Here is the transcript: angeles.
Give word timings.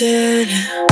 angeles. 0.00 0.91